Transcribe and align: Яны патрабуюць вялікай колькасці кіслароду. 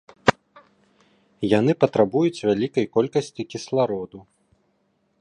Яны 1.59 1.71
патрабуюць 1.83 2.41
вялікай 2.49 2.85
колькасці 2.99 3.41
кіслароду. 3.53 4.19